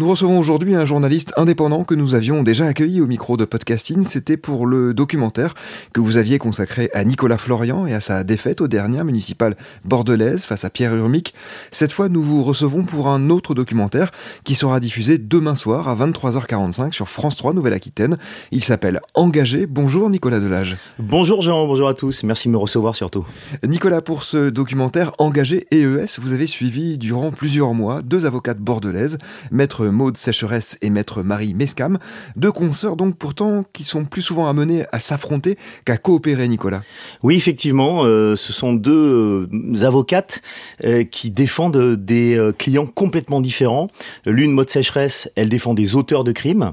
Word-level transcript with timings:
Nous 0.00 0.08
recevons 0.08 0.38
aujourd'hui 0.38 0.74
un 0.74 0.86
journaliste 0.86 1.34
indépendant 1.36 1.84
que 1.84 1.94
nous 1.94 2.14
avions 2.14 2.42
déjà 2.42 2.64
accueilli 2.64 3.02
au 3.02 3.06
micro 3.06 3.36
de 3.36 3.44
podcasting. 3.44 4.06
C'était 4.06 4.38
pour 4.38 4.64
le 4.64 4.94
documentaire 4.94 5.52
que 5.92 6.00
vous 6.00 6.16
aviez 6.16 6.38
consacré 6.38 6.88
à 6.94 7.04
Nicolas 7.04 7.36
Florian 7.36 7.86
et 7.86 7.92
à 7.92 8.00
sa 8.00 8.24
défaite 8.24 8.62
aux 8.62 8.66
dernières 8.66 9.04
municipales 9.04 9.58
bordelaises 9.84 10.46
face 10.46 10.64
à 10.64 10.70
Pierre 10.70 10.96
Urmic. 10.96 11.34
Cette 11.70 11.92
fois, 11.92 12.08
nous 12.08 12.22
vous 12.22 12.42
recevons 12.42 12.84
pour 12.84 13.08
un 13.08 13.28
autre 13.28 13.52
documentaire 13.52 14.10
qui 14.42 14.54
sera 14.54 14.80
diffusé 14.80 15.18
demain 15.18 15.54
soir 15.54 15.86
à 15.86 15.94
23h45 15.96 16.92
sur 16.92 17.10
France 17.10 17.36
3 17.36 17.52
Nouvelle-Aquitaine. 17.52 18.16
Il 18.52 18.64
s'appelle 18.64 19.00
Engagé. 19.12 19.66
Bonjour 19.66 20.08
Nicolas 20.08 20.40
Delage. 20.40 20.78
Bonjour 20.98 21.42
Jean, 21.42 21.66
bonjour 21.66 21.88
à 21.90 21.92
tous. 21.92 22.24
Merci 22.24 22.48
de 22.48 22.54
me 22.54 22.58
recevoir 22.58 22.96
surtout. 22.96 23.26
Nicolas, 23.68 24.00
pour 24.00 24.22
ce 24.22 24.48
documentaire 24.48 25.12
Engagé 25.18 25.66
EES, 25.70 26.18
vous 26.22 26.32
avez 26.32 26.46
suivi 26.46 26.96
durant 26.96 27.32
plusieurs 27.32 27.74
mois 27.74 28.00
deux 28.00 28.24
avocates 28.24 28.60
bordelaises, 28.60 29.18
maître 29.50 29.89
Maude 29.90 30.16
Sécheresse 30.16 30.78
et 30.82 30.90
maître 30.90 31.22
Marie 31.22 31.54
Mescam, 31.54 31.98
deux 32.36 32.52
consoeurs 32.52 32.96
donc 32.96 33.16
pourtant 33.16 33.64
qui 33.72 33.84
sont 33.84 34.04
plus 34.04 34.22
souvent 34.22 34.48
amenés 34.48 34.84
à 34.92 35.00
s'affronter 35.00 35.56
qu'à 35.84 35.96
coopérer, 35.96 36.48
Nicolas. 36.48 36.82
Oui, 37.22 37.36
effectivement, 37.36 38.04
euh, 38.04 38.36
ce 38.36 38.52
sont 38.52 38.72
deux 38.74 39.48
euh, 39.52 39.84
avocates 39.84 40.42
euh, 40.84 41.04
qui 41.04 41.30
défendent 41.30 41.94
des 41.96 42.38
clients 42.58 42.86
complètement 42.86 43.40
différents. 43.40 43.88
L'une, 44.26 44.52
Maude 44.52 44.70
Sécheresse, 44.70 45.30
elle 45.36 45.48
défend 45.48 45.74
des 45.74 45.94
auteurs 45.94 46.24
de 46.24 46.32
crimes 46.32 46.72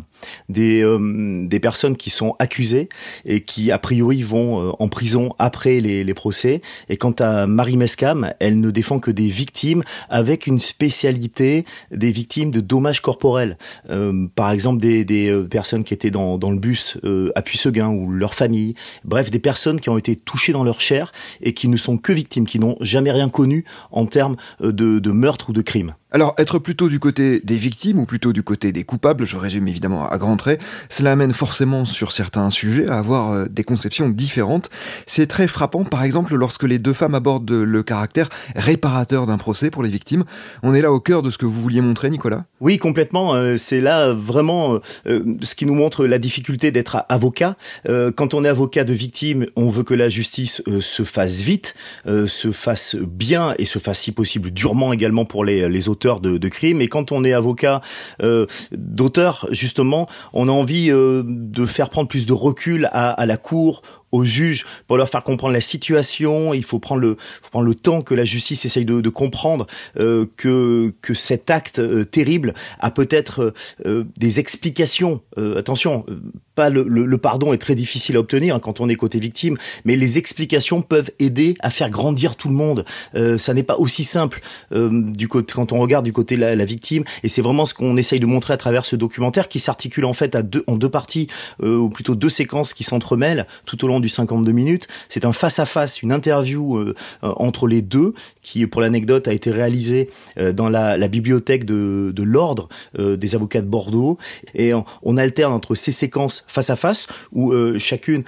des, 0.49 0.81
euh, 0.81 1.45
des 1.47 1.59
personnes 1.59 1.97
qui 1.97 2.09
sont 2.09 2.35
accusées 2.39 2.89
et 3.25 3.41
qui 3.41 3.71
a 3.71 3.79
priori 3.79 4.23
vont 4.23 4.61
euh, 4.61 4.71
en 4.79 4.87
prison 4.87 5.33
après 5.39 5.79
les, 5.79 6.03
les, 6.03 6.13
procès. 6.13 6.61
Et 6.89 6.97
quant 6.97 7.13
à 7.19 7.47
Marie 7.47 7.77
Mescam, 7.77 8.33
elle 8.39 8.59
ne 8.59 8.71
défend 8.71 8.99
que 8.99 9.11
des 9.11 9.27
victimes 9.27 9.83
avec 10.09 10.47
une 10.47 10.59
spécialité 10.59 11.65
des 11.91 12.11
victimes 12.11 12.51
de 12.51 12.59
dommages 12.59 13.01
corporels. 13.01 13.57
Euh, 13.89 14.27
par 14.35 14.51
exemple 14.51 14.81
des, 14.81 15.05
des 15.05 15.29
euh, 15.29 15.47
personnes 15.47 15.83
qui 15.83 15.93
étaient 15.93 16.11
dans, 16.11 16.37
dans 16.37 16.51
le 16.51 16.57
bus 16.57 16.97
à 17.35 17.41
Puisseguin 17.41 17.89
ou 17.89 18.11
leur 18.11 18.33
famille. 18.33 18.73
Bref, 19.03 19.31
des 19.31 19.39
personnes 19.39 19.79
qui 19.79 19.89
ont 19.89 19.97
été 19.97 20.15
touchées 20.15 20.53
dans 20.53 20.63
leur 20.63 20.81
chair 20.81 21.11
et 21.41 21.53
qui 21.53 21.67
ne 21.67 21.77
sont 21.77 21.97
que 21.97 22.11
victimes, 22.11 22.45
qui 22.45 22.59
n'ont 22.59 22.77
jamais 22.81 23.11
rien 23.11 23.29
connu 23.29 23.65
en 23.91 24.05
termes 24.05 24.35
de, 24.59 24.71
de 24.99 25.11
meurtre 25.11 25.49
ou 25.49 25.53
de 25.53 25.61
crime. 25.61 25.93
Alors, 26.17 26.33
être 26.39 26.57
plutôt 26.57 26.89
du 26.89 26.99
côté 26.99 27.41
des 27.43 27.57
victimes 27.57 27.99
ou 27.99 28.07
plutôt 28.07 28.33
du 28.33 28.41
côté 28.41 28.71
des 28.71 28.83
coupables, 28.83 29.27
je 29.27 29.37
résume 29.37 29.67
évidemment 29.67 30.09
à 30.09 30.17
grands 30.17 30.35
traits, 30.35 30.59
cela 30.89 31.11
amène 31.11 31.31
forcément 31.31 31.85
sur 31.85 32.11
certains 32.11 32.49
sujets 32.49 32.87
à 32.87 32.97
avoir 32.97 33.33
euh, 33.33 33.45
des 33.45 33.63
conceptions 33.63 34.09
différentes. 34.09 34.71
C'est 35.05 35.27
très 35.27 35.47
frappant, 35.47 35.83
par 35.83 36.01
exemple, 36.01 36.35
lorsque 36.35 36.63
les 36.63 36.79
deux 36.79 36.93
femmes 36.93 37.13
abordent 37.13 37.51
le 37.51 37.83
caractère 37.83 38.29
réparateur 38.55 39.27
d'un 39.27 39.37
procès 39.37 39.69
pour 39.69 39.83
les 39.83 39.89
victimes. 39.89 40.23
On 40.63 40.73
est 40.73 40.81
là 40.81 40.91
au 40.91 40.99
cœur 40.99 41.21
de 41.21 41.29
ce 41.29 41.37
que 41.37 41.45
vous 41.45 41.61
vouliez 41.61 41.81
montrer, 41.81 42.09
Nicolas? 42.09 42.45
Oui, 42.61 42.79
complètement. 42.79 43.35
Euh, 43.35 43.55
c'est 43.55 43.79
là 43.79 44.11
vraiment 44.11 44.79
euh, 45.05 45.35
ce 45.43 45.53
qui 45.53 45.67
nous 45.67 45.75
montre 45.75 46.07
la 46.07 46.17
difficulté 46.17 46.71
d'être 46.71 47.05
avocat. 47.09 47.57
Quand 48.15 48.33
on 48.33 48.43
est 48.43 48.49
avocat 48.49 48.85
de 48.85 48.93
victime, 48.93 49.45
on 49.55 49.69
veut 49.69 49.83
que 49.83 49.93
la 49.93 50.09
justice 50.09 50.63
se 50.81 51.03
fasse 51.03 51.41
vite, 51.41 51.75
se 52.05 52.51
fasse 52.51 52.95
bien 52.95 53.53
et 53.59 53.65
se 53.65 53.77
fasse 53.77 53.99
si 53.99 54.11
possible 54.11 54.49
durement 54.49 54.93
également 54.93 55.25
pour 55.25 55.45
les, 55.45 55.69
les 55.69 55.89
de, 56.15 56.37
de 56.37 56.47
crimes. 56.47 56.81
Et 56.81 56.87
quand 56.87 57.11
on 57.11 57.23
est 57.23 57.33
avocat 57.33 57.81
euh, 58.23 58.45
d'auteur, 58.71 59.47
justement, 59.51 60.07
on 60.33 60.47
a 60.47 60.51
envie 60.51 60.89
euh, 60.91 61.23
de 61.25 61.65
faire 61.65 61.89
prendre 61.89 62.07
plus 62.07 62.25
de 62.25 62.33
recul 62.33 62.89
à, 62.91 63.11
à 63.11 63.25
la 63.25 63.37
cour, 63.37 63.81
aux 64.11 64.23
juges 64.23 64.65
pour 64.87 64.97
leur 64.97 65.09
faire 65.09 65.23
comprendre 65.23 65.53
la 65.53 65.61
situation. 65.61 66.53
Il 66.53 66.63
faut 66.63 66.79
prendre 66.79 67.01
le, 67.01 67.17
prendre 67.51 67.65
le 67.65 67.75
temps 67.75 68.01
que 68.01 68.13
la 68.13 68.25
justice 68.25 68.65
essaye 68.65 68.85
de, 68.85 69.01
de 69.01 69.09
comprendre 69.09 69.67
euh, 69.99 70.25
que 70.37 70.93
que 71.01 71.13
cet 71.13 71.49
acte 71.49 71.79
euh, 71.79 72.05
terrible 72.05 72.53
a 72.79 72.91
peut-être 72.91 73.53
euh, 73.85 74.03
des 74.17 74.39
explications. 74.39 75.21
Euh, 75.37 75.57
attention, 75.57 76.05
pas 76.55 76.69
le, 76.69 76.83
le, 76.87 77.05
le, 77.05 77.17
pardon 77.17 77.53
est 77.53 77.57
très 77.57 77.75
difficile 77.75 78.15
à 78.15 78.19
obtenir 78.19 78.55
hein, 78.55 78.59
quand 78.59 78.79
on 78.79 78.89
est 78.89 78.95
côté 78.95 79.19
victime, 79.19 79.57
mais 79.85 79.95
les 79.95 80.17
explications 80.17 80.81
peuvent 80.81 81.11
aider 81.19 81.55
à 81.59 81.69
faire 81.69 81.89
grandir 81.89 82.35
tout 82.35 82.49
le 82.49 82.55
monde. 82.55 82.85
ça 83.37 83.53
n'est 83.53 83.63
pas 83.63 83.77
aussi 83.77 84.03
simple 84.03 84.41
du 84.71 85.27
côté 85.27 85.53
quand 85.53 85.71
on 85.71 85.77
regarde 85.79 86.05
du 86.05 86.13
côté 86.13 86.35
de 86.35 86.41
la, 86.41 86.55
la 86.55 86.65
victime, 86.65 87.03
et 87.23 87.27
c'est 87.27 87.41
vraiment 87.41 87.65
ce 87.65 87.73
qu'on 87.73 87.97
essaye 87.97 88.19
de 88.19 88.25
montrer 88.25 88.53
à 88.53 88.57
travers 88.57 88.85
ce 88.85 88.95
documentaire 88.95 89.47
qui 89.49 89.59
s'articule 89.59 90.05
en 90.05 90.13
fait 90.13 90.35
à 90.35 90.41
deux 90.41 90.63
en 90.67 90.77
deux 90.77 90.89
parties 90.89 91.27
ou 91.61 91.89
plutôt 91.89 92.15
deux 92.15 92.29
séquences 92.29 92.73
qui 92.73 92.83
s'entremêlent 92.83 93.45
tout 93.65 93.83
au 93.85 93.87
long 93.87 93.96
du 93.99 94.09
52 94.09 94.51
minutes. 94.51 94.87
C'est 95.09 95.25
un 95.25 95.33
face-à-face, 95.33 96.01
une 96.01 96.11
interview 96.11 96.77
euh, 96.77 96.95
euh, 97.23 97.33
entre 97.37 97.67
les 97.67 97.81
deux, 97.81 98.13
qui, 98.41 98.65
pour 98.67 98.81
l'anecdote, 98.81 99.27
a 99.27 99.33
été 99.33 99.51
réalisée 99.51 100.09
euh, 100.37 100.53
dans 100.53 100.69
la, 100.69 100.97
bibliothèque 101.07 101.63
de, 101.63 102.13
l'Ordre 102.23 102.67
des 102.97 103.35
avocats 103.35 103.61
de 103.61 103.67
Bordeaux. 103.67 104.17
Et 104.53 104.73
on, 104.73 105.17
alterne 105.17 105.53
entre 105.53 105.73
ces 105.73 105.91
séquences 105.91 106.43
face-à-face, 106.47 107.07
où 107.31 107.53
chacune 107.79 108.23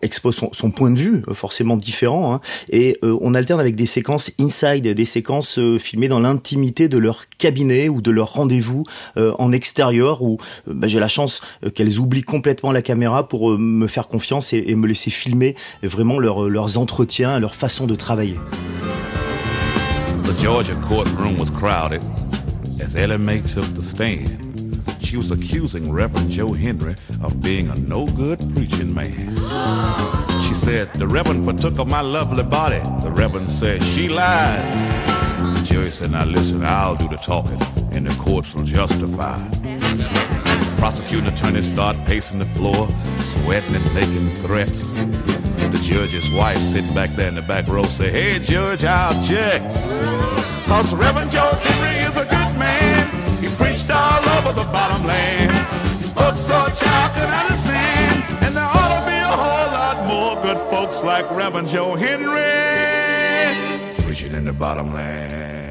expose 0.00 0.40
son, 0.52 0.70
point 0.70 0.90
de 0.90 0.98
vue, 0.98 1.22
forcément 1.34 1.76
différent, 1.76 2.34
hein, 2.34 2.40
et 2.70 2.98
on 3.02 3.34
alterne 3.34 3.60
avec 3.60 3.76
des 3.76 3.86
séquences 3.86 4.30
inside, 4.40 4.86
des 4.86 5.04
séquences 5.04 5.60
filmées 5.78 6.08
dans 6.08 6.20
l'intimité 6.20 6.88
de 6.88 6.96
leur 6.96 7.28
cabinet 7.38 7.90
ou 7.90 8.00
de 8.00 8.10
leur 8.10 8.32
rendez-vous 8.32 8.84
en 9.16 9.52
extérieur, 9.52 10.22
où 10.22 10.38
bah, 10.66 10.88
j'ai 10.88 11.00
la 11.00 11.08
chance 11.08 11.42
qu'elles 11.74 11.98
oublient 11.98 12.22
complètement 12.22 12.72
la 12.72 12.82
caméra 12.82 13.28
pour 13.28 13.58
me 13.58 13.86
faire 13.86 14.08
confiance 14.08 14.54
et 14.54 14.74
me 14.74 14.86
laisser 14.86 15.10
filmer 15.12 15.54
vraiment 15.82 16.18
leur, 16.18 16.48
leurs 16.48 16.78
entretiens, 16.78 17.38
leur 17.38 17.54
façon 17.54 17.86
de 17.86 17.94
travailler. 17.94 18.38
The 20.24 20.40
Georgia 20.40 20.74
courtroom 20.76 21.38
was 21.38 21.50
crowded 21.50 22.02
as 22.80 22.96
Ellie 22.96 23.18
Mae 23.18 23.40
took 23.40 23.66
the 23.74 23.82
stand. 23.82 24.42
She 25.00 25.16
was 25.16 25.30
accusing 25.30 25.92
Reverend 25.92 26.30
Joe 26.30 26.52
Henry 26.52 26.94
of 27.22 27.40
being 27.42 27.68
a 27.68 27.74
no 27.76 28.06
good 28.06 28.38
preaching 28.54 28.94
man. 28.94 29.28
She 30.42 30.54
said, 30.54 30.92
The 30.94 31.06
Reverend 31.06 31.44
partook 31.44 31.78
of 31.78 31.88
my 31.88 32.00
lovely 32.00 32.44
body. 32.44 32.80
The 33.02 33.10
Reverend 33.10 33.52
said, 33.52 33.82
She 33.82 34.08
lies. 34.08 34.74
The 35.58 35.62
jury 35.64 35.90
said, 35.90 36.12
Now 36.12 36.24
listen, 36.24 36.64
I'll 36.64 36.96
do 36.96 37.08
the 37.08 37.16
talking, 37.16 37.60
and 37.92 38.06
the 38.06 38.14
courts 38.22 38.54
will 38.54 38.64
justify. 38.64 39.38
Prosecuting 40.82 41.32
attorneys 41.32 41.68
start 41.68 41.96
pacing 42.06 42.40
the 42.40 42.44
floor, 42.56 42.88
sweating 43.16 43.76
and 43.76 43.94
making 43.94 44.34
threats. 44.34 44.90
The 44.90 45.80
judge's 45.80 46.28
wife 46.32 46.58
sitting 46.58 46.92
back 46.92 47.14
there 47.14 47.28
in 47.28 47.36
the 47.36 47.42
back 47.42 47.68
row 47.68 47.84
say, 47.84 48.10
Hey, 48.10 48.40
Judge, 48.40 48.82
I'll 48.82 49.14
check. 49.24 49.62
Cause 50.66 50.92
Reverend 50.92 51.30
Joe 51.30 51.52
Henry 51.52 52.04
is 52.04 52.16
a 52.16 52.24
good 52.24 52.58
man. 52.58 53.08
He 53.40 53.46
preached 53.54 53.90
all 53.90 54.28
over 54.38 54.52
the 54.52 54.68
bottom 54.72 55.06
land. 55.06 55.52
He 55.98 56.02
spoke 56.02 56.36
so 56.36 56.52
a 56.52 56.70
child 56.72 57.14
could 57.14 57.30
understand. 57.30 58.24
And 58.42 58.56
there 58.56 58.64
ought 58.64 58.98
to 58.98 59.06
be 59.06 59.18
a 59.18 59.36
whole 59.44 59.70
lot 59.78 60.04
more 60.08 60.34
good 60.42 60.58
folks 60.68 61.04
like 61.04 61.30
Reverend 61.30 61.68
Joe 61.68 61.94
Henry 61.94 62.42
preaching 64.02 64.34
in 64.34 64.44
the 64.44 64.52
bottom 64.52 64.92
land. 64.92 65.61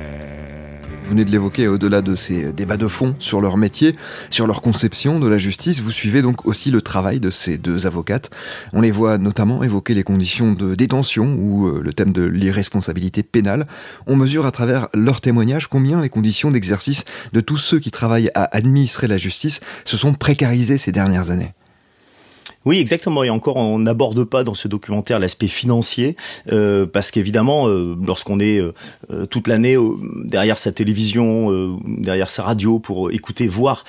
Vous 1.12 1.18
venez 1.18 1.26
de 1.26 1.32
l'évoquer, 1.32 1.68
au-delà 1.68 2.02
de 2.02 2.16
ces 2.16 2.54
débats 2.54 2.78
de 2.78 2.88
fond 2.88 3.18
sur 3.20 3.42
leur 3.42 3.58
métier, 3.58 3.98
sur 4.30 4.48
leur 4.48 4.62
conception 4.62 5.20
de 5.20 5.28
la 5.28 5.38
justice, 5.38 5.82
vous 5.82 5.92
suivez 5.92 6.22
donc 6.22 6.46
aussi 6.46 6.72
le 6.72 6.82
travail 6.82 7.20
de 7.20 7.30
ces 7.30 7.58
deux 7.58 7.86
avocates. 7.86 8.30
On 8.72 8.80
les 8.80 8.92
voit 8.92 9.18
notamment 9.18 9.62
évoquer 9.62 9.94
les 9.94 10.04
conditions 10.04 10.54
de 10.54 10.74
détention 10.74 11.36
ou 11.38 11.68
euh, 11.68 11.82
le 11.84 11.92
thème 11.92 12.14
de 12.14 12.24
l'irresponsabilité 12.24 13.24
pénale. 13.24 13.68
On 14.08 14.16
mesure 14.16 14.46
à 14.46 14.52
travers 14.52 14.88
leurs 14.94 15.20
témoignages 15.20 15.68
combien 15.68 16.00
les 16.00 16.08
conditions 16.08 16.50
d'exercice 16.50 17.04
de 17.34 17.42
tous 17.42 17.58
ceux 17.58 17.80
qui 17.80 17.92
travaillent 17.92 18.32
à 18.34 18.46
administrer 18.56 19.08
la 19.08 19.18
justice 19.18 19.60
se 19.84 19.98
sont 19.98 20.14
précarisées 20.14 20.78
ces 20.78 20.94
dernières 20.94 21.30
années. 21.30 21.52
Oui, 22.64 22.78
exactement. 22.80 23.24
Et 23.24 23.30
encore, 23.30 23.58
on 23.58 23.80
n'aborde 23.80 24.24
pas 24.24 24.44
dans 24.44 24.54
ce 24.54 24.68
documentaire 24.68 25.20
l'aspect 25.20 25.48
financier, 25.48 26.16
euh, 26.52 26.86
parce 26.86 27.10
qu'évidemment, 27.10 27.68
euh, 27.68 27.96
lorsqu'on 28.06 28.40
est 28.40 28.60
euh, 28.60 29.26
toute 29.26 29.48
l'année 29.48 29.78
derrière 30.26 30.60
sa 30.60 30.72
télévision, 30.72 31.80
derrière 31.86 32.30
sa 32.30 32.44
radio 32.44 32.78
pour 32.78 33.12
écouter, 33.12 33.48
voir 33.48 33.84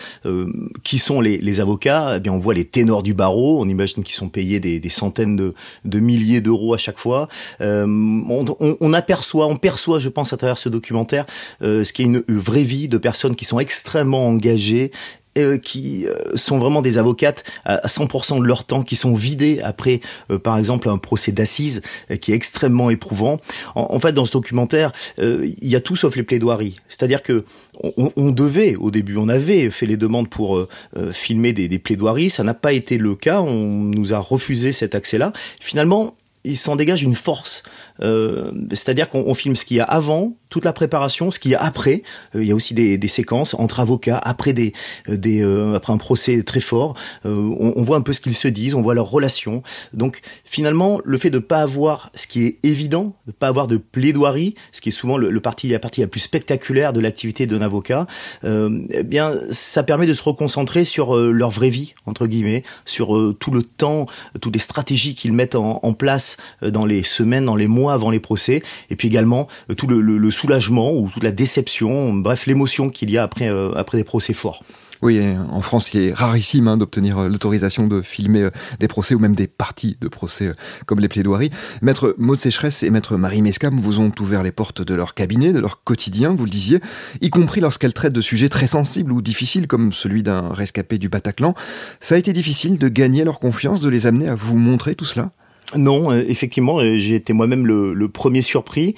qui 0.82 0.98
sont 0.98 1.20
les, 1.20 1.60
avocats, 1.60 2.14
eh 2.16 2.20
bien, 2.20 2.32
on 2.32 2.38
voit 2.38 2.54
les 2.54 2.64
ténors 2.64 3.02
du 3.02 3.14
barreau. 3.14 3.60
On 3.60 3.68
imagine 3.68 4.02
qu'ils 4.02 4.14
sont 4.14 4.28
payés 4.28 4.58
des, 4.58 4.88
centaines 4.88 5.36
de, 5.36 6.00
milliers 6.00 6.40
d'euros 6.40 6.74
à 6.74 6.78
chaque 6.78 6.98
fois. 6.98 7.28
On, 7.60 8.44
on, 8.58 8.76
on, 8.80 8.92
aperçoit, 8.92 9.46
on 9.46 9.56
perçoit, 9.56 9.98
je 9.98 10.08
pense, 10.08 10.32
à 10.32 10.36
travers 10.36 10.58
ce 10.58 10.68
documentaire, 10.68 11.26
ce 11.60 11.92
qui 11.92 12.02
est 12.02 12.06
une 12.06 12.22
vraie 12.28 12.62
vie 12.62 12.88
de 12.88 12.98
personnes 12.98 13.36
qui 13.36 13.44
sont 13.44 13.60
extrêmement 13.60 14.26
engagées, 14.28 14.92
euh, 15.38 15.56
qui 15.56 16.06
euh, 16.06 16.36
sont 16.36 16.58
vraiment 16.58 16.82
des 16.82 16.98
avocates 16.98 17.44
à 17.64 17.86
100% 17.86 18.40
de 18.40 18.44
leur 18.44 18.64
temps, 18.64 18.82
qui 18.82 18.96
sont 18.96 19.14
vidées 19.14 19.60
après, 19.64 20.02
euh, 20.30 20.38
par 20.38 20.58
exemple, 20.58 20.90
un 20.90 20.98
procès 20.98 21.32
d'assises 21.32 21.80
qui 22.20 22.32
est 22.32 22.34
extrêmement 22.34 22.90
éprouvant. 22.90 23.40
En, 23.74 23.98
fait, 23.98 24.12
dans 24.12 24.26
ce 24.26 24.32
documentaire, 24.32 24.92
il 25.18 25.54
y 25.62 25.76
a 25.76 25.80
tout 25.80 25.96
sauf 25.96 26.16
les 26.16 26.22
plaidoiries. 26.22 26.76
C'est-à-dire 26.88 27.22
que 27.22 27.44
on, 27.82 28.12
on, 28.16 28.30
devait, 28.30 28.76
au 28.76 28.90
début, 28.90 29.16
on 29.16 29.28
avait 29.28 29.70
fait 29.70 29.86
les 29.86 29.96
demandes 29.96 30.28
pour 30.28 30.66
filmer 31.12 31.52
des, 31.52 31.68
des 31.68 31.78
plaidoiries. 31.78 32.30
Ça 32.30 32.44
n'a 32.44 32.54
pas 32.54 32.72
été 32.72 32.98
le 32.98 33.14
cas. 33.14 33.40
On 33.40 33.84
nous 33.84 34.12
a 34.12 34.18
refusé 34.18 34.72
cet 34.72 34.94
accès-là. 34.94 35.32
Finalement, 35.60 36.14
il 36.44 36.56
s'en 36.56 36.76
dégage 36.76 37.02
une 37.02 37.14
force. 37.14 37.62
Euh, 38.00 38.50
c'est-à-dire 38.70 39.08
qu'on 39.08 39.34
filme 39.34 39.54
ce 39.54 39.64
qu'il 39.64 39.76
y 39.76 39.80
a 39.80 39.84
avant, 39.84 40.36
toute 40.48 40.64
la 40.64 40.72
préparation, 40.72 41.30
ce 41.30 41.38
qu'il 41.38 41.52
y 41.52 41.54
a 41.54 41.62
après. 41.62 42.02
Euh, 42.34 42.42
il 42.42 42.48
y 42.48 42.52
a 42.52 42.54
aussi 42.54 42.74
des, 42.74 42.98
des, 42.98 43.08
séquences 43.08 43.54
entre 43.54 43.80
avocats, 43.80 44.18
après 44.18 44.52
des, 44.52 44.72
euh, 45.08 45.16
des 45.16 45.42
après 45.74 45.92
un 45.92 45.98
procès 45.98 46.42
très 46.42 46.60
fort. 46.60 46.94
On, 47.24 47.72
on, 47.76 47.82
voit 47.82 47.96
un 47.96 48.00
peu 48.00 48.12
ce 48.12 48.20
qu'ils 48.20 48.34
se 48.34 48.48
disent, 48.48 48.74
on 48.74 48.82
voit 48.82 48.94
leurs 48.94 49.10
relations. 49.10 49.62
Donc 49.92 50.20
finalement, 50.44 51.00
le 51.04 51.18
fait 51.18 51.30
de 51.30 51.38
pas 51.38 51.60
avoir 51.60 52.10
ce 52.14 52.26
qui 52.26 52.44
est 52.44 52.58
évident, 52.62 53.14
de 53.26 53.32
pas 53.32 53.48
avoir 53.48 53.66
de 53.68 53.76
plaidoirie, 53.76 54.54
ce 54.72 54.80
qui 54.80 54.88
est 54.88 54.92
souvent 54.92 55.16
le, 55.16 55.30
le 55.30 55.40
parti, 55.40 55.68
la 55.68 55.78
partie 55.78 56.00
la 56.00 56.06
plus 56.06 56.20
spectaculaire 56.20 56.92
de 56.92 57.00
l'activité 57.00 57.46
d'un 57.46 57.62
avocat, 57.62 58.06
eh 58.44 59.02
bien, 59.04 59.34
ça 59.50 59.82
permet 59.82 60.06
de 60.06 60.12
se 60.12 60.22
reconcentrer 60.22 60.84
sur 60.84 61.16
leur 61.16 61.50
vraie 61.50 61.70
vie 61.70 61.94
entre 62.06 62.26
guillemets, 62.26 62.62
sur 62.84 63.34
tout 63.38 63.50
le 63.50 63.62
temps, 63.62 64.06
toutes 64.40 64.54
les 64.54 64.60
stratégies 64.60 65.14
qu'ils 65.14 65.32
mettent 65.32 65.54
en, 65.54 65.80
en 65.82 65.92
place 65.92 66.31
euh, 66.62 66.70
dans 66.70 66.84
les 66.84 67.02
semaines, 67.02 67.44
dans 67.44 67.56
les 67.56 67.68
mois 67.68 67.92
avant 67.92 68.10
les 68.10 68.20
procès, 68.20 68.62
et 68.90 68.96
puis 68.96 69.08
également 69.08 69.48
euh, 69.70 69.74
tout 69.74 69.86
le, 69.86 70.30
soulagement 70.30 70.92
ou 70.92 71.10
toute 71.10 71.22
la 71.22 71.32
déception, 71.32 72.12
bref 72.14 72.46
l'émotion 72.46 72.88
qu'il 72.88 73.10
y 73.10 73.18
a 73.18 73.22
après, 73.22 73.48
euh, 73.48 73.72
après 73.74 73.98
des 73.98 74.04
procès 74.04 74.32
forts. 74.32 74.64
Oui, 75.02 75.20
en 75.50 75.62
France, 75.62 75.92
il 75.94 76.00
est 76.00 76.12
rarissime 76.14 76.68
hein, 76.68 76.76
d'obtenir 76.76 77.28
l'autorisation 77.28 77.88
de 77.88 78.02
filmer 78.02 78.50
des 78.78 78.86
procès 78.86 79.16
ou 79.16 79.18
même 79.18 79.34
des 79.34 79.48
parties 79.48 79.96
de 80.00 80.06
procès 80.06 80.52
comme 80.86 81.00
les 81.00 81.08
plaidoiries. 81.08 81.50
Maître 81.82 82.14
Maud 82.18 82.38
Sécheresse 82.38 82.84
et 82.84 82.90
Maître 82.90 83.16
Marie 83.16 83.42
Mescam 83.42 83.80
vous 83.80 83.98
ont 83.98 84.12
ouvert 84.20 84.44
les 84.44 84.52
portes 84.52 84.80
de 84.80 84.94
leur 84.94 85.14
cabinet, 85.14 85.52
de 85.52 85.58
leur 85.58 85.82
quotidien, 85.82 86.32
vous 86.36 86.44
le 86.44 86.52
disiez, 86.52 86.80
y 87.20 87.30
compris 87.30 87.60
lorsqu'elles 87.60 87.94
traitent 87.94 88.12
de 88.12 88.20
sujets 88.20 88.48
très 88.48 88.68
sensibles 88.68 89.10
ou 89.10 89.22
difficiles 89.22 89.66
comme 89.66 89.92
celui 89.92 90.22
d'un 90.22 90.50
rescapé 90.50 90.98
du 90.98 91.08
Bataclan. 91.08 91.56
Ça 91.98 92.14
a 92.14 92.18
été 92.18 92.32
difficile 92.32 92.78
de 92.78 92.86
gagner 92.86 93.24
leur 93.24 93.40
confiance, 93.40 93.80
de 93.80 93.88
les 93.88 94.06
amener 94.06 94.28
à 94.28 94.36
vous 94.36 94.56
montrer 94.56 94.94
tout 94.94 95.04
cela? 95.04 95.32
Non, 95.76 96.10
euh, 96.12 96.24
effectivement, 96.28 96.78
euh, 96.78 96.96
j'ai 96.96 97.14
été 97.16 97.32
moi-même 97.32 97.66
le, 97.66 97.94
le, 97.94 98.08
premier 98.08 98.42
surpris. 98.42 98.94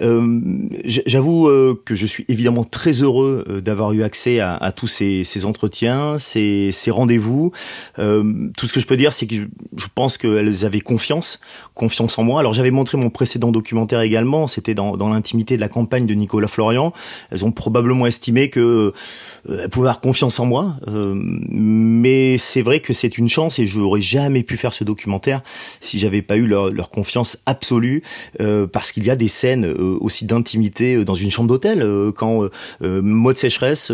Euh, 0.00 0.40
J'avoue 0.84 1.48
euh, 1.48 1.80
que 1.84 1.94
je 1.94 2.06
suis 2.06 2.24
évidemment 2.28 2.64
très 2.64 2.92
heureux 2.92 3.44
d'avoir 3.64 3.92
eu 3.92 4.02
accès 4.02 4.40
à, 4.40 4.56
à 4.56 4.72
tous 4.72 4.86
ces, 4.86 5.24
ces, 5.24 5.44
entretiens, 5.44 6.18
ces, 6.18 6.70
ces 6.72 6.90
rendez-vous. 6.90 7.52
Euh, 7.98 8.50
tout 8.56 8.66
ce 8.66 8.72
que 8.72 8.80
je 8.80 8.86
peux 8.86 8.96
dire, 8.96 9.12
c'est 9.12 9.26
que 9.26 9.36
je, 9.36 9.86
pense 9.94 10.18
qu'elles 10.18 10.64
avaient 10.64 10.80
confiance, 10.80 11.40
confiance 11.74 12.18
en 12.18 12.24
moi. 12.24 12.40
Alors 12.40 12.54
j'avais 12.54 12.70
montré 12.70 12.98
mon 12.98 13.10
précédent 13.10 13.50
documentaire 13.50 14.00
également, 14.00 14.46
c'était 14.46 14.74
dans, 14.74 14.96
dans 14.96 15.08
l'intimité 15.08 15.56
de 15.56 15.60
la 15.60 15.68
campagne 15.68 16.06
de 16.06 16.14
Nicolas 16.14 16.48
Florian. 16.48 16.92
Elles 17.30 17.44
ont 17.44 17.52
probablement 17.52 18.06
estimé 18.06 18.50
que 18.50 18.92
elles 19.48 19.68
pouvaient 19.68 19.88
avoir 19.88 20.00
confiance 20.00 20.40
en 20.40 20.46
moi, 20.46 20.76
mais 20.88 22.36
c'est 22.38 22.62
vrai 22.62 22.80
que 22.80 22.92
c'est 22.92 23.16
une 23.16 23.28
chance 23.28 23.58
et 23.58 23.66
je 23.66 23.78
n'aurais 23.78 24.02
jamais 24.02 24.42
pu 24.42 24.56
faire 24.56 24.72
ce 24.72 24.84
documentaire 24.84 25.42
si 25.80 25.98
j'avais 25.98 26.15
pas 26.22 26.36
eu 26.36 26.46
leur, 26.46 26.90
confiance 26.90 27.38
absolue 27.46 28.02
euh, 28.40 28.66
parce 28.66 28.92
qu'il 28.92 29.04
y 29.04 29.10
a 29.10 29.16
des 29.16 29.28
scènes 29.28 29.66
euh, 29.66 29.98
aussi 30.00 30.24
d'intimité 30.24 30.94
euh, 30.94 31.04
dans 31.04 31.14
une 31.14 31.30
chambre 31.30 31.48
d'hôtel 31.48 31.84
quand 32.14 32.48
Maud 32.80 33.36
Sécheresse 33.36 33.92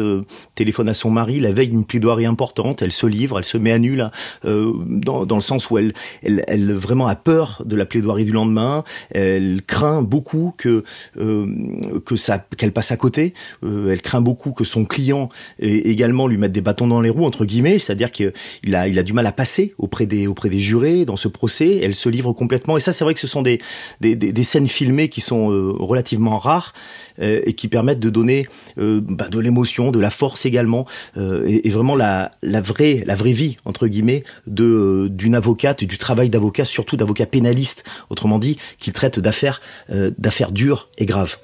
téléphone 0.54 0.88
à 0.88 0.94
son 0.94 1.10
mari 1.10 1.40
la 1.40 1.52
veille 1.52 1.68
d'une 1.68 1.84
plaidoirie 1.84 2.26
importante, 2.26 2.82
elle 2.82 2.92
se 2.92 3.06
livre, 3.06 3.38
elle 3.38 3.44
se 3.44 3.58
met 3.58 3.72
à 3.72 3.78
nul 3.78 4.10
dans, 4.44 5.26
dans 5.26 5.34
le 5.34 5.40
sens 5.40 5.70
où 5.70 5.78
elle, 5.78 5.92
elle, 6.22 6.44
elle 6.46 6.72
vraiment 6.72 7.06
a 7.06 7.14
peur 7.14 7.62
de 7.64 7.76
la 7.76 7.86
plaidoirie 7.86 8.24
du 8.24 8.32
lendemain, 8.32 8.84
elle 9.10 9.62
craint 9.66 10.02
beaucoup 10.02 10.54
que 10.56 10.84
que 11.14 12.16
ça 12.16 12.44
qu'elle 12.56 12.72
passe 12.72 12.92
à 12.92 12.96
côté, 12.96 13.34
elle 13.62 14.02
craint 14.02 14.20
beaucoup 14.20 14.52
que 14.52 14.64
son 14.64 14.84
client 14.84 15.28
également 15.58 16.26
lui 16.26 16.38
mette 16.38 16.52
des 16.52 16.60
bâtons 16.60 16.86
dans 16.86 17.00
les 17.00 17.10
roues 17.10 17.26
entre 17.26 17.44
guillemets, 17.44 17.78
c'est-à-dire 17.78 18.10
qu'il 18.10 18.32
a 18.74 18.88
il 18.88 18.98
a 18.98 19.02
du 19.02 19.12
mal 19.12 19.26
à 19.26 19.32
passer 19.32 19.74
auprès 19.78 20.06
des 20.06 20.26
auprès 20.26 20.48
des 20.48 20.60
jurés 20.60 21.04
dans 21.04 21.16
ce 21.16 21.28
procès, 21.28 21.80
elle 21.82 21.94
se 21.94 22.08
livre 22.12 22.32
complètement. 22.32 22.76
Et 22.76 22.80
ça, 22.80 22.92
c'est 22.92 23.04
vrai 23.04 23.14
que 23.14 23.20
ce 23.20 23.26
sont 23.26 23.42
des, 23.42 23.58
des, 24.00 24.14
des, 24.14 24.42
scènes 24.44 24.68
filmées 24.68 25.08
qui 25.08 25.20
sont 25.20 25.50
euh, 25.50 25.72
relativement 25.78 26.38
rares 26.38 26.72
euh, 27.20 27.40
et 27.44 27.52
qui 27.54 27.68
permettent 27.68 28.00
de 28.00 28.10
donner 28.10 28.46
euh, 28.78 29.00
bah, 29.02 29.28
de 29.28 29.38
l'émotion, 29.38 29.90
de 29.90 29.98
la 29.98 30.10
force 30.10 30.46
également, 30.46 30.86
et, 31.16 31.70
vraiment 31.70 31.96
la, 31.96 32.30
la 32.42 32.60
vraie 32.60 33.02
la 33.06 33.14
vraie 33.14 33.32
vie 33.32 33.56
entre 33.64 33.86
guillemets 33.86 34.24
de 34.46 35.08
d'une 35.10 35.34
avocate, 35.34 35.84
du 35.84 35.96
travail 35.96 36.28
d'avocat, 36.28 36.64
surtout 36.64 36.96
d'avocat 36.96 37.26
pénaliste, 37.26 37.84
autrement 38.10 38.38
dit, 38.38 38.58
qui 38.78 38.92
traite 38.92 39.18
d'affaires 39.18 39.60
d'affaires 39.88 40.52
dures 40.52 40.88
et 40.98 41.06
graves. 41.06 41.38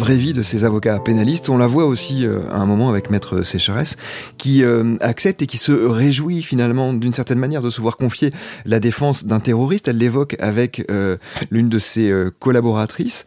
Vraie 0.00 0.16
vie 0.16 0.32
de 0.32 0.42
ces 0.42 0.64
avocats 0.64 0.98
pénalistes. 0.98 1.50
On 1.50 1.58
la 1.58 1.66
voit 1.66 1.84
aussi 1.84 2.24
euh, 2.26 2.40
à 2.50 2.56
un 2.56 2.64
moment 2.64 2.88
avec 2.88 3.10
Maître 3.10 3.42
Sécheresse, 3.42 3.98
qui 4.38 4.64
euh, 4.64 4.96
accepte 5.00 5.42
et 5.42 5.46
qui 5.46 5.58
se 5.58 5.72
réjouit 5.72 6.42
finalement 6.42 6.94
d'une 6.94 7.12
certaine 7.12 7.38
manière 7.38 7.60
de 7.60 7.68
se 7.68 7.82
voir 7.82 7.98
confier 7.98 8.32
la 8.64 8.80
défense 8.80 9.26
d'un 9.26 9.40
terroriste. 9.40 9.88
Elle 9.88 9.98
l'évoque 9.98 10.36
avec 10.40 10.86
euh, 10.90 11.18
l'une 11.50 11.68
de 11.68 11.78
ses 11.78 12.10
collaboratrices. 12.38 13.26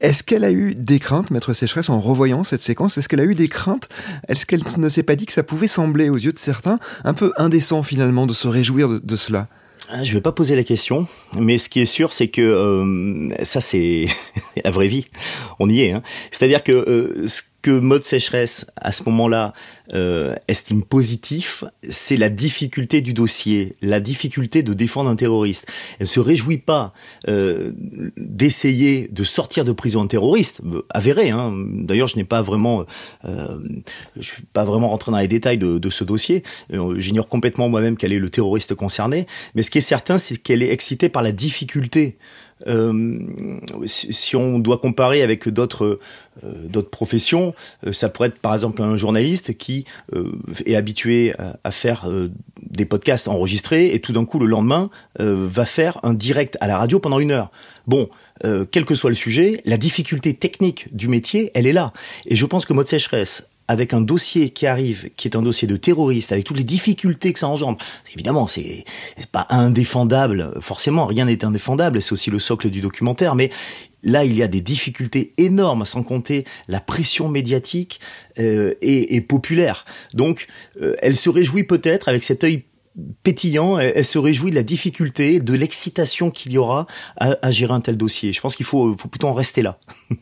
Est-ce 0.00 0.22
qu'elle 0.22 0.44
a 0.44 0.50
eu 0.50 0.74
des 0.74 0.98
craintes, 0.98 1.30
Maître 1.30 1.52
Sécheresse, 1.52 1.90
en 1.90 2.00
revoyant 2.00 2.42
cette 2.42 2.62
séquence? 2.62 2.96
Est-ce 2.96 3.08
qu'elle 3.08 3.20
a 3.20 3.24
eu 3.24 3.34
des 3.34 3.48
craintes? 3.48 3.88
Est-ce 4.28 4.46
qu'elle 4.46 4.62
ne 4.78 4.88
s'est 4.88 5.02
pas 5.02 5.16
dit 5.16 5.26
que 5.26 5.32
ça 5.32 5.42
pouvait 5.42 5.66
sembler 5.66 6.08
aux 6.08 6.16
yeux 6.16 6.32
de 6.32 6.38
certains 6.38 6.78
un 7.04 7.12
peu 7.12 7.32
indécent 7.36 7.82
finalement 7.82 8.26
de 8.26 8.32
se 8.32 8.48
réjouir 8.48 8.88
de, 8.88 9.16
cela? 9.16 9.48
Je 10.02 10.14
vais 10.14 10.20
pas 10.20 10.32
poser 10.32 10.56
la 10.56 10.64
question, 10.64 11.06
mais 11.38 11.58
ce 11.58 11.68
qui 11.68 11.80
est 11.80 11.86
sûr, 11.86 12.12
c'est 12.12 12.28
que 12.28 12.40
euh, 12.40 13.44
ça, 13.44 13.60
c'est 13.60 14.06
la 14.64 14.70
vraie 14.70 14.88
vie. 14.88 15.06
On 15.58 15.68
y 15.68 15.82
est. 15.82 15.92
Hein. 15.92 16.02
C'est-à-dire 16.30 16.62
que 16.62 16.72
euh, 16.72 17.26
ce 17.26 17.42
que 17.64 17.70
mode 17.70 18.04
sécheresse 18.04 18.66
à 18.76 18.92
ce 18.92 19.04
moment-là 19.06 19.54
euh, 19.94 20.34
estime 20.48 20.82
positif, 20.82 21.64
c'est 21.88 22.18
la 22.18 22.28
difficulté 22.28 23.00
du 23.00 23.14
dossier, 23.14 23.72
la 23.80 24.00
difficulté 24.00 24.62
de 24.62 24.74
défendre 24.74 25.08
un 25.08 25.16
terroriste. 25.16 25.66
Elle 25.98 26.06
se 26.06 26.20
réjouit 26.20 26.58
pas 26.58 26.92
euh, 27.26 27.72
d'essayer 28.18 29.08
de 29.10 29.24
sortir 29.24 29.64
de 29.64 29.72
prison 29.72 30.02
un 30.02 30.06
terroriste, 30.06 30.60
euh, 30.66 30.82
avéré. 30.90 31.30
Hein. 31.30 31.54
D'ailleurs, 31.56 32.08
je 32.08 32.16
n'ai 32.16 32.24
pas 32.24 32.42
vraiment, 32.42 32.84
euh, 33.24 33.58
je 34.14 34.28
suis 34.28 34.42
pas 34.42 34.64
vraiment 34.64 34.90
rentré 34.90 35.10
dans 35.10 35.18
les 35.18 35.26
détails 35.26 35.56
de, 35.56 35.78
de 35.78 35.90
ce 35.90 36.04
dossier. 36.04 36.42
Euh, 36.74 37.00
j'ignore 37.00 37.28
complètement 37.28 37.70
moi-même 37.70 37.96
quel 37.96 38.12
est 38.12 38.18
le 38.18 38.28
terroriste 38.28 38.74
concerné. 38.74 39.26
Mais 39.54 39.62
ce 39.62 39.70
qui 39.70 39.78
est 39.78 39.80
certain, 39.80 40.18
c'est 40.18 40.36
qu'elle 40.36 40.62
est 40.62 40.70
excitée 40.70 41.08
par 41.08 41.22
la 41.22 41.32
difficulté 41.32 42.18
euh, 42.66 43.18
si, 43.86 44.36
on 44.36 44.58
doit 44.58 44.78
comparer 44.78 45.22
avec 45.22 45.48
d'autres 45.48 45.98
euh, 46.44 46.66
d'autres 46.68 46.90
professions, 46.90 47.54
euh, 47.86 47.92
ça 47.92 48.08
pourrait 48.08 48.28
être 48.28 48.38
par 48.38 48.54
exemple 48.54 48.82
un 48.82 48.96
journaliste 48.96 49.56
qui 49.56 49.84
est 50.66 50.74
habitué 50.74 51.34
à, 51.64 51.70
faire 51.70 52.08
des 52.62 52.84
podcasts 52.84 53.28
enregistrés 53.28 53.94
et 53.94 54.00
tout 54.00 54.12
d'un 54.12 54.24
coup 54.24 54.38
le 54.38 54.46
lendemain 54.46 54.90
va 55.18 55.64
faire 55.64 55.98
un 56.02 56.14
direct 56.14 56.56
à 56.60 56.66
la 56.66 56.78
radio 56.78 56.98
pendant 56.98 57.18
une 57.18 57.30
heure. 57.30 57.50
Bon, 57.86 58.08
quel 58.42 58.84
que 58.84 58.94
soit 58.94 59.10
le 59.10 59.16
sujet, 59.16 59.60
la 59.64 59.76
difficulté 59.76 60.34
technique 60.34 60.94
du 60.94 61.08
métier, 61.08 61.50
elle 61.54 61.66
est 61.66 61.72
là. 61.72 61.92
Et 62.26 62.36
je 62.36 62.46
pense 62.46 62.64
que 62.66 62.72
Mode 62.72 62.88
Sécheresse 62.88 63.48
avec 63.68 63.94
un 63.94 64.00
dossier 64.00 64.50
qui 64.50 64.66
arrive, 64.66 65.10
qui 65.16 65.28
est 65.28 65.36
un 65.36 65.42
dossier 65.42 65.66
de 65.66 65.76
terroriste, 65.76 66.32
avec 66.32 66.44
toutes 66.44 66.56
les 66.58 66.64
difficultés 66.64 67.32
que 67.32 67.38
ça 67.38 67.48
engendre. 67.48 67.78
Évidemment, 68.14 68.46
c'est 68.46 68.84
pas 69.32 69.46
indéfendable, 69.50 70.52
forcément, 70.60 71.06
rien 71.06 71.24
n'est 71.24 71.44
indéfendable, 71.44 72.02
c'est 72.02 72.12
aussi 72.12 72.30
le 72.30 72.38
socle 72.38 72.70
du 72.70 72.80
documentaire, 72.80 73.34
mais 73.34 73.50
là, 74.02 74.24
il 74.24 74.36
y 74.36 74.42
a 74.42 74.48
des 74.48 74.60
difficultés 74.60 75.32
énormes, 75.38 75.84
sans 75.84 76.02
compter 76.02 76.44
la 76.68 76.80
pression 76.80 77.28
médiatique 77.28 78.00
euh, 78.38 78.74
et, 78.82 79.20
populaire. 79.22 79.84
Donc, 80.12 80.46
euh, 80.80 80.94
elle 81.00 81.16
se 81.16 81.30
réjouit 81.30 81.64
peut-être 81.64 82.08
avec 82.08 82.22
cet 82.22 82.44
œil 82.44 82.64
pétillant, 83.22 83.78
elle, 83.78 84.04
se 84.04 84.18
réjouit 84.18 84.50
de 84.50 84.56
la 84.56 84.62
difficulté, 84.62 85.40
de 85.40 85.54
l'excitation 85.54 86.30
qu'il 86.30 86.52
y 86.52 86.58
aura 86.58 86.86
à, 87.16 87.50
gérer 87.50 87.72
un 87.72 87.80
tel 87.80 87.96
dossier. 87.96 88.32
Je 88.32 88.40
pense 88.40 88.54
qu'il 88.54 88.66
faut, 88.66 88.94
faut 88.96 89.08
plutôt 89.08 89.26
en 89.26 89.34
rester 89.34 89.62
là. 89.62 89.78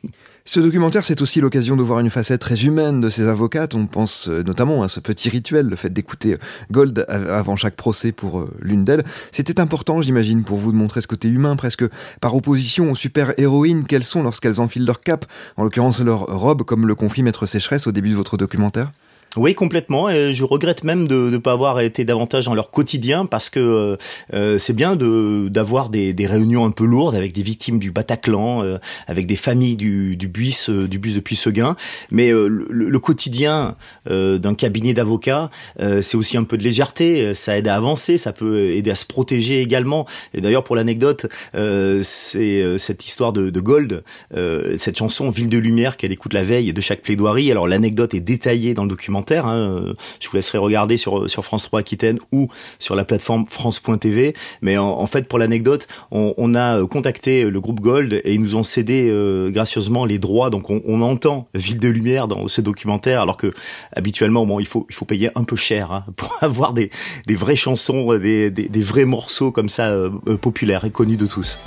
Ce 0.44 0.58
documentaire, 0.58 1.04
c'est 1.04 1.22
aussi 1.22 1.40
l'occasion 1.40 1.76
de 1.76 1.82
voir 1.82 2.00
une 2.00 2.10
facette 2.10 2.40
très 2.40 2.64
humaine 2.64 3.00
de 3.00 3.08
ces 3.08 3.28
avocates. 3.28 3.74
On 3.74 3.86
pense 3.86 4.28
euh, 4.28 4.42
notamment 4.42 4.82
à 4.82 4.88
ce 4.88 4.98
petit 4.98 5.28
rituel, 5.28 5.68
le 5.68 5.76
fait 5.76 5.90
d'écouter 5.90 6.34
euh, 6.34 6.38
Gold 6.72 7.06
avant 7.08 7.54
chaque 7.54 7.76
procès 7.76 8.10
pour 8.10 8.40
euh, 8.40 8.50
l'une 8.60 8.82
d'elles. 8.82 9.04
C'était 9.30 9.60
important, 9.60 10.02
j'imagine, 10.02 10.42
pour 10.42 10.58
vous 10.58 10.72
de 10.72 10.76
montrer 10.76 11.00
ce 11.00 11.06
côté 11.06 11.28
humain, 11.28 11.54
presque 11.54 11.84
par 12.20 12.34
opposition 12.34 12.90
aux 12.90 12.96
super-héroïnes 12.96 13.84
qu'elles 13.84 14.02
sont 14.02 14.24
lorsqu'elles 14.24 14.60
enfilent 14.60 14.84
leur 14.84 15.00
cap, 15.00 15.26
en 15.56 15.62
l'occurrence 15.62 16.00
leur 16.00 16.26
robe, 16.26 16.64
comme 16.64 16.88
le 16.88 16.96
conflit 16.96 17.22
Maître 17.22 17.46
Sécheresse 17.46 17.86
au 17.86 17.92
début 17.92 18.10
de 18.10 18.16
votre 18.16 18.36
documentaire 18.36 18.90
oui, 19.38 19.54
complètement. 19.54 20.10
Et 20.10 20.34
je 20.34 20.44
regrette 20.44 20.84
même 20.84 21.08
de 21.08 21.30
ne 21.30 21.38
pas 21.38 21.52
avoir 21.52 21.80
été 21.80 22.04
davantage 22.04 22.44
dans 22.44 22.54
leur 22.54 22.70
quotidien 22.70 23.24
parce 23.24 23.48
que 23.48 23.60
euh, 23.60 23.96
euh, 24.34 24.58
c'est 24.58 24.74
bien 24.74 24.94
de 24.94 25.48
d'avoir 25.48 25.88
des, 25.88 26.12
des, 26.12 26.26
réunions 26.26 26.66
un 26.66 26.70
peu 26.70 26.84
lourdes 26.84 27.14
avec 27.14 27.32
des 27.32 27.42
victimes 27.42 27.78
du 27.78 27.92
Bataclan, 27.92 28.62
euh, 28.62 28.76
avec 29.06 29.26
des 29.26 29.36
familles 29.36 29.76
du, 29.76 30.16
du 30.16 30.28
bus 30.28 30.68
du 30.68 30.98
bus 30.98 31.14
depuis 31.14 31.36
Seguin. 31.36 31.76
Mais 32.10 32.30
le, 32.30 32.66
le, 32.68 32.98
quotidien 32.98 33.76
d'un 34.06 34.54
cabinet 34.54 34.94
d'avocats, 34.94 35.50
c'est 35.78 36.16
aussi 36.16 36.36
un 36.36 36.44
peu 36.44 36.56
de 36.56 36.62
légèreté. 36.62 37.34
Ça 37.34 37.56
aide 37.56 37.68
à 37.68 37.74
avancer, 37.74 38.18
ça 38.18 38.32
peut 38.32 38.70
aider 38.70 38.90
à 38.90 38.94
se 38.94 39.06
protéger 39.06 39.60
également. 39.60 40.06
Et 40.34 40.40
d'ailleurs, 40.40 40.62
pour 40.62 40.76
l'anecdote, 40.76 41.26
c'est 42.02 42.78
cette 42.78 43.06
histoire 43.06 43.32
de, 43.32 43.50
de 43.50 43.60
Gold, 43.60 44.04
cette 44.78 44.98
chanson 44.98 45.30
Ville 45.30 45.48
de 45.48 45.58
lumière 45.58 45.96
qu'elle 45.96 46.12
écoute 46.12 46.32
la 46.32 46.44
veille 46.44 46.72
de 46.72 46.80
chaque 46.80 47.02
plaidoirie. 47.02 47.50
Alors 47.50 47.66
l'anecdote 47.66 48.14
est 48.14 48.20
détaillée 48.20 48.74
dans 48.74 48.84
le 48.84 48.88
document 48.88 49.21
Hein. 49.30 49.94
Je 50.20 50.28
vous 50.28 50.36
laisserai 50.36 50.58
regarder 50.58 50.96
sur, 50.96 51.28
sur 51.28 51.44
France 51.44 51.64
3 51.64 51.80
Aquitaine 51.80 52.18
ou 52.32 52.48
sur 52.78 52.94
la 52.94 53.04
plateforme 53.04 53.46
France.tv. 53.48 54.34
Mais 54.60 54.76
en, 54.78 55.06
fait, 55.06 55.28
pour 55.28 55.38
l'anecdote, 55.38 55.86
on, 56.10 56.54
a 56.54 56.84
contacté 56.86 57.44
le 57.44 57.60
groupe 57.60 57.80
Gold 57.80 58.20
et 58.24 58.34
ils 58.34 58.40
nous 58.40 58.56
ont 58.56 58.62
cédé 58.62 59.08
euh, 59.08 59.50
gracieusement 59.50 60.04
les 60.04 60.18
droits. 60.18 60.50
Donc 60.50 60.70
on, 60.70 61.02
entend 61.02 61.48
Ville 61.54 61.80
de 61.80 61.88
Lumière 61.88 62.28
dans 62.28 62.46
ce 62.48 62.60
documentaire, 62.60 63.20
alors 63.20 63.36
que 63.36 63.52
habituellement, 63.96 64.60
il 64.60 64.66
faut, 64.66 64.86
payer 65.06 65.30
un 65.34 65.44
peu 65.44 65.56
cher 65.56 65.92
hein, 65.92 66.04
pour 66.16 66.32
avoir 66.40 66.72
des, 66.72 66.90
vraies 67.30 67.56
chansons, 67.56 68.16
des, 68.18 68.82
vrais 68.82 69.04
morceaux 69.04 69.52
comme 69.52 69.68
ça 69.68 69.88
euh, 69.88 70.10
populaires 70.40 70.84
et 70.84 70.90
connus 70.90 71.16
de 71.16 71.26
tous. 71.26 71.58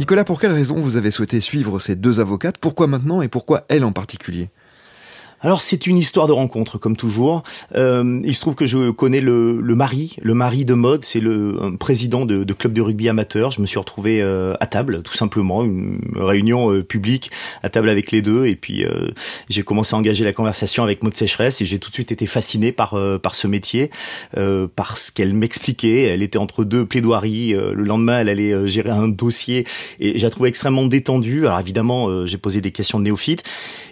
Nicolas, 0.00 0.24
pour 0.24 0.40
quelle 0.40 0.52
raison 0.52 0.76
vous 0.76 0.96
avez 0.96 1.10
souhaité 1.10 1.42
suivre 1.42 1.78
ces 1.78 1.94
deux 1.94 2.20
avocates? 2.20 2.56
Pourquoi 2.56 2.86
maintenant 2.86 3.20
et 3.20 3.28
pourquoi 3.28 3.66
elle 3.68 3.84
en 3.84 3.92
particulier? 3.92 4.48
Alors 5.42 5.62
c'est 5.62 5.86
une 5.86 5.96
histoire 5.96 6.26
de 6.26 6.32
rencontre 6.32 6.76
comme 6.78 6.96
toujours. 6.96 7.42
Euh, 7.74 8.20
il 8.24 8.34
se 8.34 8.40
trouve 8.40 8.54
que 8.54 8.66
je 8.66 8.90
connais 8.90 9.20
le, 9.20 9.60
le 9.60 9.74
mari, 9.74 10.16
le 10.20 10.34
mari 10.34 10.66
de 10.66 10.74
mode, 10.74 11.04
c'est 11.04 11.20
le 11.20 11.76
président 11.78 12.26
de, 12.26 12.44
de, 12.44 12.52
club 12.52 12.74
de 12.74 12.82
rugby 12.82 13.08
amateur. 13.08 13.50
Je 13.50 13.62
me 13.62 13.66
suis 13.66 13.78
retrouvé 13.78 14.20
euh, 14.20 14.54
à 14.60 14.66
table, 14.66 15.02
tout 15.02 15.14
simplement, 15.14 15.64
une 15.64 15.98
réunion 16.14 16.70
euh, 16.72 16.82
publique 16.82 17.30
à 17.62 17.70
table 17.70 17.88
avec 17.88 18.12
les 18.12 18.20
deux, 18.20 18.46
et 18.46 18.56
puis 18.56 18.84
euh, 18.84 19.08
j'ai 19.48 19.62
commencé 19.62 19.94
à 19.94 19.98
engager 19.98 20.24
la 20.24 20.34
conversation 20.34 20.82
avec 20.82 21.02
Maud 21.02 21.16
Sécheresse, 21.16 21.62
et 21.62 21.66
j'ai 21.66 21.78
tout 21.78 21.88
de 21.88 21.94
suite 21.94 22.12
été 22.12 22.26
fasciné 22.26 22.72
par 22.72 22.90
par 23.22 23.34
ce 23.34 23.46
métier, 23.46 23.90
par 24.76 24.98
ce 24.98 25.12
qu'elle 25.12 25.32
m'expliquait. 25.32 26.02
Elle 26.02 26.22
était 26.22 26.38
entre 26.38 26.64
deux 26.64 26.84
plaidoiries. 26.84 27.52
le 27.52 27.84
lendemain, 27.84 28.20
elle 28.20 28.28
allait 28.28 28.68
gérer 28.68 28.90
un 28.90 29.08
dossier, 29.08 29.66
et 30.00 30.18
j'ai 30.18 30.30
trouvé 30.30 30.48
extrêmement 30.48 30.84
détendue. 30.84 31.46
Alors 31.46 31.60
évidemment, 31.60 32.26
j'ai 32.26 32.38
posé 32.38 32.60
des 32.60 32.72
questions 32.72 32.98
de 32.98 33.04
néophyte, 33.04 33.42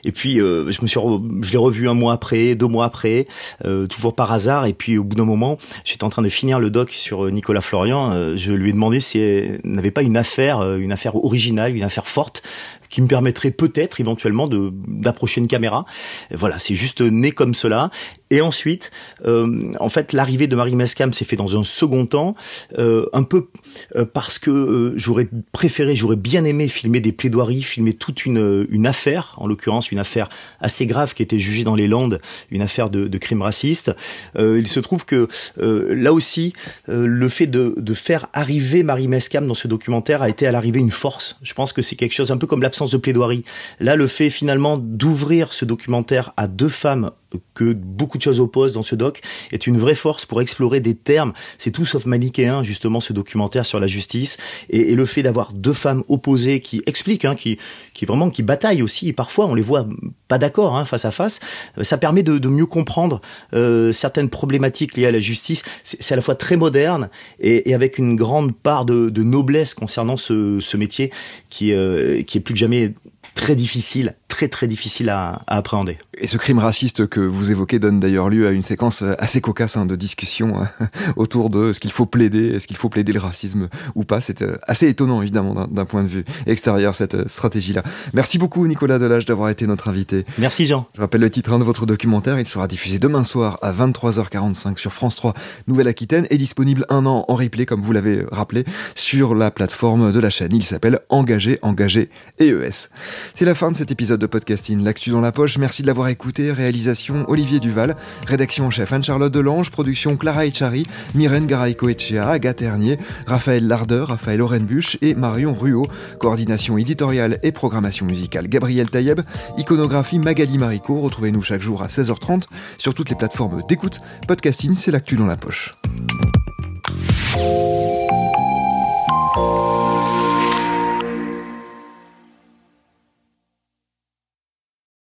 et 0.05 0.13
puis 0.13 0.37
je 0.37 0.83
me 0.83 0.87
suis 0.87 0.99
je 1.43 1.53
l'ai 1.53 1.59
revu 1.59 1.89
un 1.89 1.95
mois 1.95 2.13
après, 2.13 2.55
deux 2.55 2.67
mois 2.67 2.85
après, 2.85 3.27
euh, 3.65 3.87
toujours 3.87 4.15
par 4.15 4.33
hasard. 4.33 4.67
Et 4.67 4.73
puis 4.73 4.99
au 4.99 5.05
bout 5.05 5.17
d'un 5.17 5.25
moment, 5.25 5.59
j'étais 5.85 6.05
en 6.05 6.11
train 6.11 6.23
de 6.23 6.29
finir 6.29 6.61
le 6.61 6.71
doc 6.71 6.91
sur 6.91 7.27
euh, 7.27 7.31
Nicolas 7.31 7.61
Florian. 7.61 8.13
Euh, 8.13 8.37
je 8.37 8.53
lui 8.53 8.71
ai 8.71 8.73
demandé 8.73 9.01
si 9.01 9.19
elle 9.19 9.61
n'avait 9.65 9.91
pas 9.91 10.03
une 10.03 10.17
affaire, 10.17 10.77
une 10.77 10.93
affaire 10.93 11.17
originale, 11.17 11.77
une 11.77 11.83
affaire 11.83 12.07
forte 12.07 12.43
qui 12.89 13.03
me 13.03 13.09
permettrait 13.09 13.51
peut-être 13.51 14.01
éventuellement 14.01 14.49
de 14.49 14.73
d'approcher 14.87 15.41
une 15.41 15.49
caméra. 15.49 15.85
Voilà, 16.33 16.59
c'est 16.59 16.75
juste 16.75 17.01
né 17.01 17.33
comme 17.33 17.55
cela. 17.55 17.91
Et 18.31 18.41
ensuite, 18.41 18.91
euh, 19.25 19.73
en 19.81 19.89
fait, 19.89 20.13
l'arrivée 20.13 20.49
de 20.49 20.57
Marie 20.57 20.77
Mescam 20.77 21.13
s'est 21.13 21.25
fait 21.25 21.37
dans 21.37 21.59
un 21.59 21.65
second 21.65 22.05
temps, 22.05 22.35
euh, 22.79 23.07
un 23.13 23.23
peu 23.23 23.49
euh, 23.97 24.05
parce 24.05 24.39
que 24.39 24.51
euh, 24.51 24.93
j'aurais 24.97 25.29
préféré, 25.53 25.97
j'aurais 25.97 26.17
bien 26.17 26.45
aimé 26.45 26.69
filmer 26.69 27.01
des 27.01 27.13
plaidoiries, 27.13 27.63
filmer 27.63 27.95
toute 27.95 28.27
une, 28.27 28.67
une 28.71 28.87
affaire, 28.87 29.35
en 29.39 29.47
l'occurrence 29.47 29.91
une 29.91 29.99
affaire 29.99 30.29
assez 30.61 30.87
grave 30.87 31.15
qui 31.15 31.23
était 31.23 31.39
jugée 31.39 31.65
dans 31.65 31.75
les 31.75 31.89
Landes, 31.89 32.21
une 32.51 32.61
affaire 32.61 32.91
de, 32.91 33.09
de 33.09 33.19
crime 33.19 33.43
raciste. 33.43 33.95
il 34.37 34.67
se 34.67 34.81
trouve 34.81 35.05
que 35.05 35.29
là 35.57 36.13
aussi, 36.13 36.53
le 36.87 37.29
fait 37.29 37.47
de, 37.47 37.75
de 37.77 37.95
faire 37.95 38.27
arriver 38.33 38.83
Marie 38.83 39.09
Mescam 39.09 39.47
dans 39.47 39.55
ce 39.55 39.69
documentaire 39.69 40.23
a 40.23 40.29
été 40.29 40.47
à 40.47 40.53
l'arrivée 40.53 40.81
une 40.81 40.91
force. 40.91 41.37
Je 41.43 41.55
pense 41.55 41.73
que 41.73 41.83
c'est 41.83 41.97
quelque 41.97 42.13
chose 42.13 42.31
un 42.31 42.37
peu 42.37 42.47
comme 42.47 42.63
l'absence 42.63 42.78
de 42.87 42.97
plaidoirie. 42.97 43.45
Là, 43.81 43.97
le 43.97 44.07
fait 44.07 44.31
finalement 44.31 44.79
d'ouvrir 44.79 45.53
ce 45.53 45.65
documentaire 45.65 46.33
à 46.37 46.47
deux 46.47 46.69
femmes 46.69 47.11
que 47.55 47.73
beaucoup 47.73 48.17
de 48.17 48.23
choses 48.23 48.41
opposent 48.41 48.73
dans 48.73 48.83
ce 48.83 48.95
doc 48.95 49.21
est 49.53 49.67
une 49.67 49.79
vraie 49.79 49.95
force 49.95 50.25
pour 50.25 50.41
explorer 50.41 50.81
des 50.81 50.95
termes. 50.95 51.33
C'est 51.59 51.71
tout 51.71 51.85
sauf 51.85 52.07
manichéen, 52.07 52.63
justement, 52.63 53.01
ce 53.01 53.13
documentaire 53.13 53.67
sur 53.67 53.81
la 53.81 53.87
justice. 53.87 54.39
Et, 54.71 54.95
le 54.99 55.07
fait 55.07 55.23
d'avoir 55.23 55.53
deux 55.53 55.75
femmes 55.75 56.03
opposées 56.09 56.61
qui 56.61 56.83
expliquent, 56.87 57.25
hein, 57.25 57.35
qui, 57.37 57.59
qui 57.95 58.05
vraiment, 58.05 58.31
qui 58.31 58.43
bataillent 58.43 58.83
aussi, 58.83 59.09
et 59.09 59.13
parfois 59.13 59.47
on 59.47 59.55
les 59.55 59.63
voit 59.63 59.87
pas 60.27 60.39
d'accord 60.39 60.77
hein, 60.77 60.85
face 60.85 61.05
à 61.05 61.11
face, 61.13 61.41
ça 61.83 61.99
permet 61.99 62.23
de, 62.23 62.49
mieux 62.49 62.67
comprendre 62.67 63.21
euh, 63.55 63.93
certaines 63.93 64.29
problématiques 64.29 64.97
liées 64.97 65.07
à 65.07 65.13
la 65.13 65.21
justice. 65.21 65.63
C'est 65.83 66.13
à 66.13 66.17
la 66.17 66.23
fois 66.23 66.35
très 66.35 66.57
moderne 66.57 67.11
et, 67.39 67.75
avec 67.75 67.99
une 67.99 68.17
grande 68.17 68.57
part 68.57 68.85
de, 68.85 69.23
noblesse 69.23 69.75
concernant 69.75 70.17
ce, 70.17 70.59
ce 70.61 70.77
métier 70.77 71.13
qui, 71.51 71.73
euh, 71.73 72.23
qui 72.23 72.39
est 72.39 72.41
plus 72.41 72.55
que 72.55 72.61
jamais 72.61 72.95
très 73.35 73.57
difficile, 73.57 74.15
très 74.29 74.49
très 74.49 74.67
difficile 74.67 75.09
à, 75.11 75.41
appréhender. 75.47 75.99
Et 76.21 76.27
ce 76.27 76.37
crime 76.37 76.59
raciste 76.59 77.07
que 77.07 77.21
vous 77.21 77.51
évoquez 77.51 77.79
donne 77.79 78.01
d'ailleurs 78.01 78.29
lieu 78.29 78.47
à 78.49 78.51
une 78.51 78.63
séquence 78.63 79.05
assez 79.19 79.41
cocasse 79.41 79.77
hein, 79.77 79.87
de 79.87 79.97
discussion 79.97 80.61
hein, 80.61 80.69
autour 81.17 81.51
de 81.51 81.73
ce 81.73 81.81
qu'il 81.81 81.93
faut 81.93 82.07
plaider, 82.07 82.49
est-ce 82.49 82.67
qu'il 82.67 82.77
faut 82.77 82.89
plaider 82.89 83.13
le 83.13 83.21
racisme 83.21 83.69
ou 83.95 84.05
pas. 84.05 84.21
C'est 84.21 84.43
euh, 84.43 84.57
assez 84.67 84.89
étonnant 84.89 85.23
évidemment 85.23 85.67
d'un 85.67 85.85
point 85.85 86.03
de 86.03 86.09
vue 86.09 86.25
extérieur 86.47 86.95
cette 86.95 87.15
euh, 87.15 87.29
stratégie-là. 87.29 87.83
Merci 88.13 88.39
beaucoup 88.39 88.67
Nicolas 88.67 88.99
Delage 88.99 89.25
d'avoir 89.25 89.49
été 89.51 89.67
notre 89.67 89.89
invité. 89.89 90.25
Merci 90.39 90.67
Jean. 90.67 90.87
Je 90.95 91.01
rappelle 91.01 91.21
le 91.21 91.31
titre 91.31 91.57
de 91.59 91.65
votre 91.65 91.87
documentaire, 91.87 92.39
il 92.39 92.47
sera 92.47 92.69
diffusé 92.69 92.99
demain 92.99 93.25
soir 93.25 93.59
à 93.63 93.73
23h45 93.73 94.77
sur 94.79 94.93
France 94.93 95.15
3 95.15 95.35
Nouvelle-Aquitaine 95.67 96.27
et 96.31 96.39
disponible 96.39 96.85
un 96.89 97.07
an 97.07 97.25
en 97.29 97.35
replay 97.35 97.67
comme 97.67 97.83
vous 97.83 97.93
l'avez 97.93 98.25
rappelé 98.31 98.65
sur 98.95 99.35
la 99.35 99.51
plateforme 99.51 100.13
de 100.13 100.21
la 100.21 100.31
chaîne. 100.31 100.51
Il 100.53 100.65
s'appelle 100.65 101.01
Engagé, 101.09 101.59
Engagé 101.63 102.11
ES. 102.39 102.89
C'est 103.35 103.45
la 103.45 103.55
fin 103.55 103.71
de 103.71 103.77
cet 103.77 103.91
épisode 103.91 104.21
de 104.21 104.27
podcasting. 104.27 104.83
L'actu 104.83 105.11
dans 105.11 105.21
la 105.21 105.33
poche, 105.33 105.59
merci 105.59 105.83
de 105.83 105.87
l'avoir 105.87 106.09
écouté. 106.09 106.53
Réalisation 106.53 107.25
Olivier 107.29 107.61
Duval, 107.61 107.97
rédaction 108.27 108.67
en 108.67 108.71
chef 108.71 108.93
Anne-Charlotte 108.93 109.33
Delange, 109.33 109.71
production 109.71 110.17
Clara 110.17 110.47
Echari, 110.47 110.85
Myrène 111.15 111.47
Garaïco-Echea, 111.47 112.29
Agathe 112.29 112.59
Ternier, 112.59 112.99
Raphaël 113.27 113.67
Lardeur, 113.67 114.09
Raphaël 114.09 114.43
Orenbuch 114.43 114.99
et 115.01 115.15
Marion 115.15 115.55
Ruot. 115.55 115.87
Coordination 116.19 116.79
éditoriale 116.79 117.39
et 117.43 117.53
programmation 117.53 118.07
musicale 118.07 118.49
Gabriel 118.49 118.91
Taïeb, 118.91 119.21
iconographie 119.57 120.19
Magali 120.19 120.59
Marico. 120.59 121.01
Retrouvez-nous 121.01 121.43
chaque 121.43 121.63
jour 121.63 121.83
à 121.83 121.87
16h30 121.87 122.45
sur 122.77 122.95
toutes 122.95 123.11
les 123.11 123.17
plateformes 123.17 123.63
d'écoute. 123.69 124.01
Podcasting, 124.27 124.75
c'est 124.75 124.91
l'actu 124.91 125.17
dans 125.17 125.27
la 125.27 125.37
poche. 125.37 125.75